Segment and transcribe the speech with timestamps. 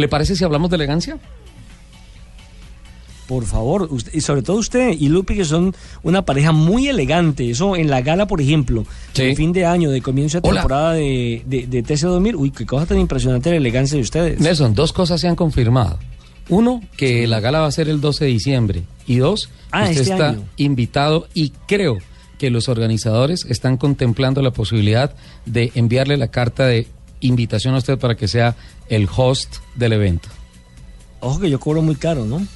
[0.00, 1.18] ¿Le parece si hablamos de elegancia?
[3.26, 7.50] Por favor, usted- y sobre todo usted y Lupi, que son una pareja muy elegante.
[7.50, 9.34] Eso en la gala, por ejemplo, Sí.
[9.34, 10.60] fin de año, de comienzo de Hola.
[10.60, 12.36] temporada de, de, de TC 2000.
[12.36, 14.38] Uy, qué cosa tan impresionante la elegancia de ustedes.
[14.40, 15.98] Nelson, dos cosas se han confirmado.
[16.48, 18.82] Uno, que la gala va a ser el 12 de diciembre.
[19.08, 20.44] Y dos, Ah, usted este está año.
[20.56, 21.98] invitado y creo
[22.38, 25.16] que los organizadores están contemplando la posibilidad
[25.46, 26.86] de enviarle la carta de
[27.20, 28.54] invitación a usted para que sea
[28.88, 30.28] el host del evento.
[31.20, 32.46] Ojo que yo cobro muy caro, ¿no?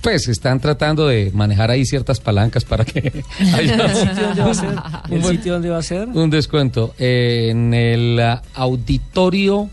[0.00, 4.50] Pues están tratando de manejar ahí ciertas palancas para que haya ¿El sitio dónde va
[4.50, 4.68] a ser?
[4.68, 4.76] un
[5.12, 6.08] ¿El buen- sitio dónde va a ser?
[6.08, 8.20] un descuento en el
[8.54, 9.68] auditorio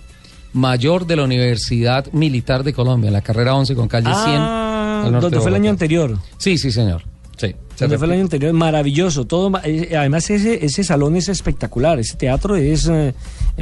[0.54, 4.16] mayor de la Universidad Militar de Colombia, en la carrera 11 con calle 100.
[4.18, 6.18] Ah, al norte donde de fue el año anterior.
[6.38, 7.04] Sí, sí, señor.
[7.38, 7.56] Sí.
[7.76, 9.26] se fue el año anterior, maravilloso.
[9.26, 12.00] Todo, eh, además, ese, ese salón es espectacular.
[12.00, 13.14] Ese teatro es eh,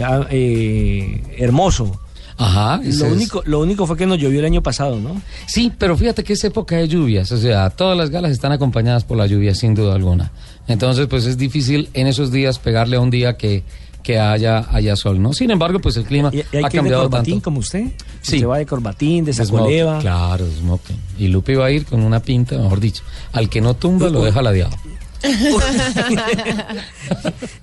[0.02, 2.00] ah, eh, hermoso.
[2.38, 2.78] Ajá.
[2.78, 5.22] Lo es- único, lo único fue que nos llovió el año pasado, ¿no?
[5.48, 9.04] Sí, pero fíjate que es época de lluvias, o sea, todas las galas están acompañadas
[9.04, 10.32] por la lluvia, sin duda alguna.
[10.68, 13.64] Entonces, pues es difícil en esos días pegarle a un día que,
[14.04, 15.34] que haya, haya sol, ¿no?
[15.34, 17.44] Sin embargo, pues el clima Y, y hay ha que ir de cambiado corbatín tanto.
[17.46, 17.86] como usted.
[18.22, 18.40] Sí.
[18.40, 20.00] Se va de corbatín, de sacoleva.
[20.00, 20.98] Claro, de smoking.
[21.18, 23.04] Y Lupe va a ir con una pinta, mejor dicho.
[23.32, 24.76] Al que no tumba, lo deja ladeado.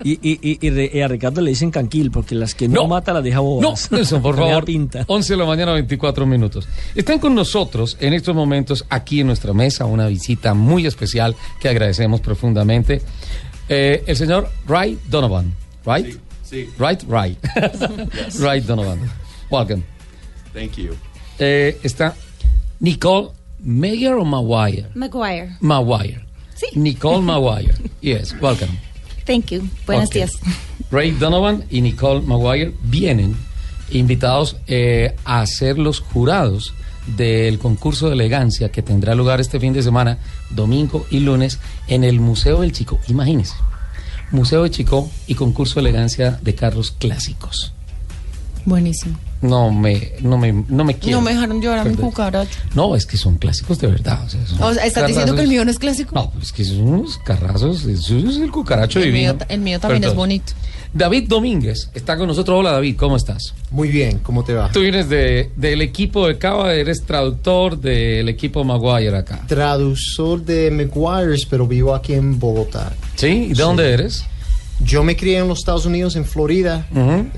[0.02, 2.82] y, y, y, y re- y a Ricardo le dicen canquil, porque las que no,
[2.82, 2.88] No.
[2.88, 3.90] mata las deja No, bobas.
[3.92, 4.64] Nelson, por favor.
[4.64, 5.04] pinta.
[5.06, 6.66] 11 de la mañana, 24 minutos.
[6.94, 11.68] Están con nosotros en estos momentos aquí en nuestra mesa una visita muy especial que
[11.68, 13.02] agradecemos profundamente.
[13.68, 15.52] Eh, el señor Ray Donovan.
[15.84, 16.12] Right?
[16.12, 16.18] Sí.
[16.78, 17.38] Right, right.
[18.40, 19.10] Right Donovan.
[19.50, 19.84] Welcome.
[20.52, 20.96] Thank you.
[21.38, 22.14] Eh, está
[22.80, 24.88] Nicole Mayer o Maguire?
[24.94, 25.56] Maguire.
[25.60, 26.24] Maguire.
[26.54, 26.66] Sí.
[26.74, 27.74] Nicole Maguire.
[28.00, 28.78] Yes, welcome.
[29.26, 29.68] Thank you.
[29.86, 30.38] Buenos días.
[30.90, 33.36] Ray Donovan y Nicole Maguire vienen
[33.90, 36.74] invitados eh, a ser los jurados
[37.06, 40.18] del concurso de elegancia que tendrá lugar este fin de semana,
[40.50, 42.98] domingo y lunes, en el Museo del Chico.
[43.08, 43.54] Imagínense,
[44.30, 47.72] Museo de Chico y concurso de elegancia de carros clásicos.
[48.64, 49.16] Buenísimo.
[49.42, 51.18] No me, no me, no me quiero.
[51.18, 52.10] No me dejaron llorar mi perder.
[52.10, 52.58] cucaracho.
[52.74, 54.22] No, es que son clásicos de verdad.
[54.26, 56.14] O sea, son O sea, ¿estás diciendo que el mío no es clásico?
[56.14, 57.84] No, es que son unos carrazos.
[57.86, 59.34] Eso es el cucaracho el, divino.
[59.34, 60.52] mío, el mío también es bonito.
[60.92, 62.58] David Domínguez está con nosotros.
[62.58, 63.54] Hola David, ¿cómo estás?
[63.70, 64.72] Muy bien, ¿cómo te va?
[64.72, 69.40] Tú vienes de, del equipo de Cava, eres traductor del equipo Maguire acá.
[69.46, 72.92] Traductor de McGuire's, pero vivo aquí en Bogotá.
[73.14, 73.48] ¿Sí?
[73.50, 74.24] ¿Y de dónde eres?
[74.82, 76.86] Yo me crié en los Estados Unidos, en Florida.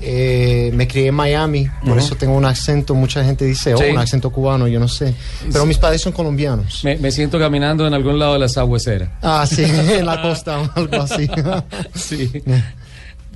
[0.01, 2.95] Eh, me crié en Miami, por eso tengo un acento.
[2.95, 3.83] Mucha gente dice, oh, Sí.
[3.91, 5.13] un acento cubano, yo no sé.
[5.51, 6.83] Pero mis padres son colombianos.
[6.85, 9.19] Me, me siento caminando en algún lado de la sabuesera.
[9.21, 11.29] Ah, sí, en la costa o algo así.
[11.95, 12.31] Sí.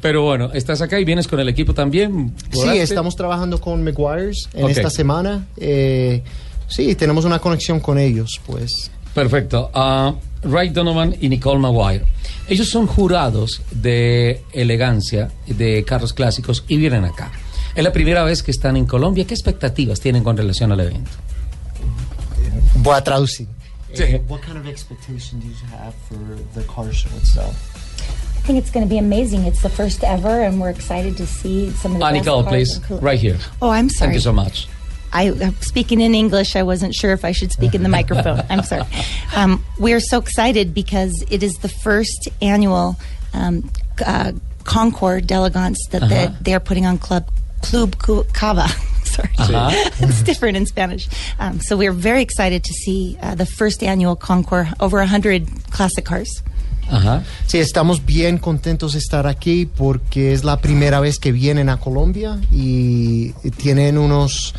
[0.02, 2.34] Pero bueno, estás acá y vienes con el equipo también.
[2.52, 5.48] Sí, estamos trabajando con McGuire's en esta semana.
[5.58, 6.24] Eh,
[6.68, 8.92] sí, tenemos una conexión con ellos, pues.
[9.14, 9.72] Perfecto.
[9.74, 10.14] Ah,
[10.44, 12.06] Ray Donovan y Nicole Maguire.
[12.48, 17.32] Ellos son jurados de elegancia de carros clásicos y vienen acá.
[17.74, 19.26] Es la primera vez que están en Colombia.
[19.26, 21.12] ¿Qué expectativas tienen con relación al evento?
[22.76, 23.48] Voy a traducir.
[23.94, 24.04] Sí.
[24.04, 26.18] Eh, what kind of expectation do you have for
[26.54, 27.56] the car show itself?
[28.38, 29.44] I think it's going to be amazing.
[29.44, 32.54] It's the first ever, and we're excited to see some of the best Nicole, cars
[32.54, 32.80] please.
[32.86, 33.38] cool- Right here.
[33.62, 34.08] Oh, I'm sorry.
[34.10, 34.68] Thank you so much.
[35.12, 36.56] I, I'm speaking in English.
[36.56, 38.44] I wasn't sure if I should speak in the microphone.
[38.50, 38.84] I'm sorry.
[39.36, 42.96] Um, we're so excited because it is the first annual
[43.34, 43.70] um,
[44.04, 44.32] uh,
[44.64, 46.28] Concord d'Elegance that Uh-huh.
[46.28, 47.30] the, they're putting on Club
[47.62, 47.96] Club
[48.34, 48.68] Cava.
[49.04, 49.30] sorry.
[49.38, 49.90] Uh-huh.
[50.00, 51.08] it's different in Spanish.
[51.40, 56.06] Um, so we're very excited to see uh, the first annual Concord, over 100 classic
[56.06, 56.42] cars.
[56.90, 57.24] Ajá.
[57.46, 61.78] Sí, estamos bien contentos de estar aquí porque es la primera vez que vienen a
[61.78, 64.54] Colombia y tienen unos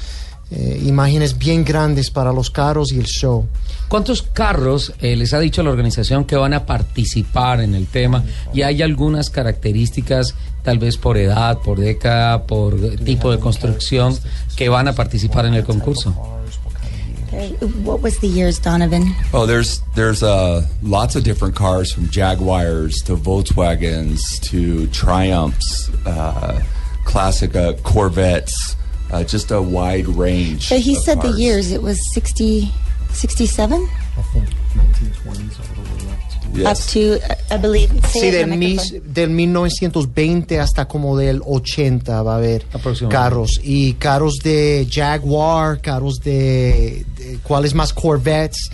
[0.50, 3.46] eh, imágenes bien grandes para los carros y el show.
[3.88, 8.24] ¿Cuántos carros eh, les ha dicho la organización que van a participar en el tema?
[8.54, 14.16] Y hay algunas características, tal vez por edad, por década, por tipo de construcción,
[14.56, 16.37] que van a participar en el concurso.
[17.30, 19.14] What was the years, Donovan?
[19.34, 26.62] Oh, there's there's uh, lots of different cars from Jaguars to Volkswagens to Triumphs, uh,
[27.04, 28.76] classic uh, Corvettes,
[29.12, 30.70] uh, just a wide range.
[30.70, 31.70] But he of said the years.
[31.70, 32.70] It was 60,
[33.10, 33.88] 67?
[34.16, 35.77] I think 1920s
[36.52, 37.22] way up to Yes.
[37.50, 37.90] uh, I believe.
[38.08, 42.64] say Sí, del, the mis- del 1920 hasta como del 80 va a haber
[43.08, 43.60] carros.
[43.62, 47.92] Y carros de Jaguar, carros de, de- ¿cuáles más?
[47.92, 48.70] Corvettes,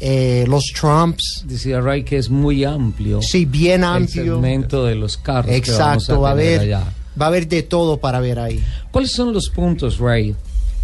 [0.00, 1.44] eh, los Trumps.
[1.46, 4.34] Decía Ray que es muy amplio Sí, bien el amplio.
[4.34, 6.92] segmento de los carros que vamos Exacto, a va a haber, allá.
[7.20, 8.62] va a haber de todo para ver ahí.
[8.90, 10.34] ¿Cuáles son los puntos, Ray,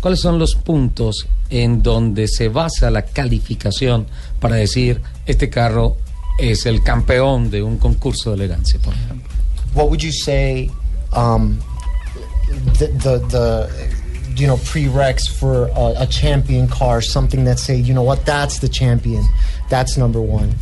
[0.00, 4.06] ¿cuáles son los puntos en donde se basa la calificación
[4.38, 5.96] para decir este carro
[6.38, 9.38] es el campeón de un concurso de elegancia, por ejemplo?
[9.74, 10.70] what would you say
[11.12, 11.58] um,
[12.78, 17.94] the, the the you know prereqs for a, a champion car something that say you
[17.94, 19.24] know what that's the champion.
[19.68, 20.54] That's number one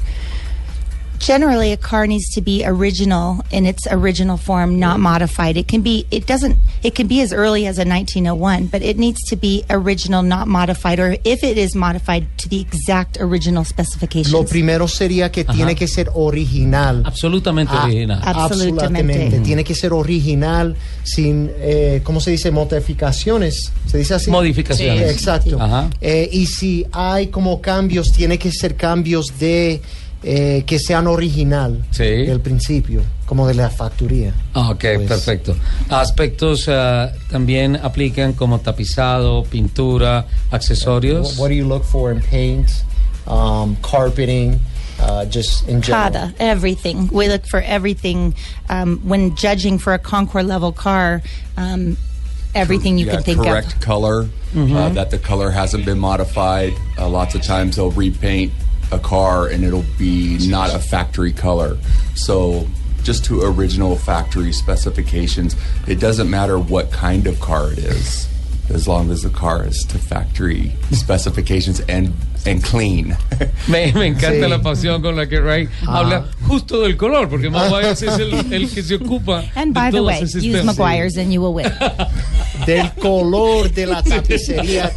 [1.18, 5.56] Generally, a car needs to be original in its original form, not modified.
[5.56, 8.98] It can be, it doesn't, it can be as early as a 1901, but it
[8.98, 13.64] needs to be original, not modified, or if it is modified, to the exact original
[13.64, 14.32] specifications.
[14.32, 18.20] lo primero sería que tiene que ser original Absolutamente Ah, original.
[18.22, 19.12] Absolutamente.
[19.12, 25.08] absolutamente tiene que ser original sin eh, cómo se dice modificaciones se dice así Modificaciones.
[25.08, 25.90] Sí, exacto Ajá.
[26.00, 29.80] Eh, y si hay como cambios tiene que ser cambios de
[30.22, 32.04] eh, que sean original Sí.
[32.26, 35.56] del principio como de la factoría Ah, Ok, Pues- perfecto.
[35.90, 41.32] Aspectos ah, también aplican como tapizado, pintura, accesorios.
[41.32, 42.68] What, what do you look for in paint,
[43.26, 44.60] um, carpeting,
[45.00, 46.10] uh, just in general?
[46.10, 47.08] Cada, everything.
[47.12, 48.34] We look for everything
[48.68, 51.22] um, when judging for a Concours level car.
[51.56, 51.96] Um,
[52.54, 53.80] everything you yeah, can think correct of.
[53.80, 56.72] color, uh, that the color hasn't been modified.
[56.98, 58.50] Uh, lots of times they'll repaint
[58.93, 61.77] a car and it'll be not a factory color.
[62.15, 62.67] So
[63.06, 65.55] just to original factory specifications.
[65.87, 68.29] It doesn't matter what kind of car it is,
[68.69, 72.12] as long as the car is to factory specifications and
[72.46, 73.16] and clean.
[73.69, 74.48] Me, me encanta Sí.
[74.50, 75.98] la pasión con la que Ray Ah.
[75.98, 79.90] habla justo del color, porque Maguire es el, el que se ocupa And de by
[79.90, 80.64] the todos way, use temas.
[80.78, 81.72] McGuire's and you will win.
[82.66, 84.90] Del color de la tapicería,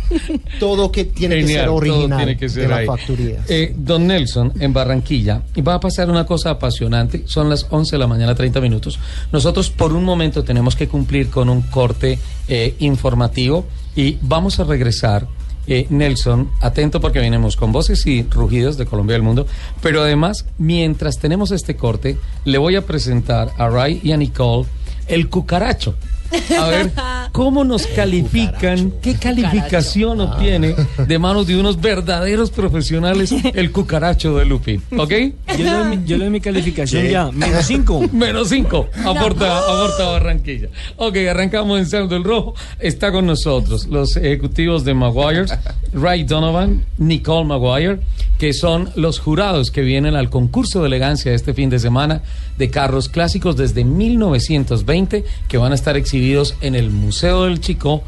[0.60, 2.86] todo que tiene que Genial, ser todo original tiene que ser de la ahí.
[2.88, 3.40] factoría.
[3.50, 7.92] Eh, don Nelson, en Barranquilla, y va a pasar una cosa apasionante, son las 11
[7.96, 8.98] de la mañana, 30 minutos.
[9.34, 12.18] Nosotros por un momento tenemos que cumplir con un corte
[12.48, 15.28] eh, informativo y vamos a regresar.
[15.72, 19.46] Eh, Nelson, atento porque venimos con voces y rugidos de Colombia del mundo,
[19.84, 24.68] pero además, mientras tenemos este corte, le voy a presentar a Ray y a Nicole
[25.08, 25.94] el cucaracho.
[26.60, 26.92] A ver,
[27.32, 28.94] ¿cómo nos califican?
[29.02, 30.76] ¿Qué calificación obtiene
[31.08, 34.80] de manos de unos verdaderos profesionales el cucaracho de Lupi?
[34.98, 35.14] ¿Ok?
[35.58, 38.10] Yo le doy mi, yo le doy mi calificación ya, menos 5.
[38.12, 38.90] Menos cinco.
[39.06, 40.70] Aporta, aporta Barranquilla.
[40.98, 42.56] Ok, arrancamos en Saldo el Rojo.
[42.80, 45.54] Está con nosotros los ejecutivos de Maguires,
[45.94, 48.00] Ray Donovan, Nicole Maguire,
[48.38, 52.22] que son los jurados que vienen al concurso de elegancia este fin de semana
[52.58, 58.04] de carros clásicos desde 1920, que van a estar exhibidos en el Museo del Chico.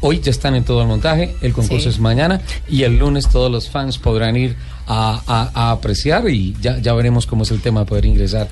[0.00, 1.88] Hoy ya están en todo el montaje, el concurso Sí.
[1.88, 4.54] es mañana y el lunes todos los fans podrán ir
[4.86, 8.48] a, a- a apreciar y ya, ya veremos cómo es el tema de poder ingresar